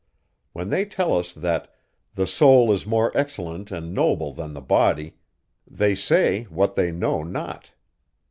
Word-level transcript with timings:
When 0.53 0.71
they 0.71 0.85
tell 0.85 1.15
us, 1.15 1.31
that 1.31 1.75
the 2.15 2.25
soul 2.25 2.71
is 2.71 2.87
more 2.87 3.15
excellent 3.15 3.69
and 3.71 3.93
noble 3.93 4.33
than 4.33 4.53
the 4.55 4.59
body, 4.61 5.17
they 5.69 5.93
say 5.93 6.45
what 6.45 6.75
they 6.75 6.89
know 6.89 7.21
not. 7.21 7.73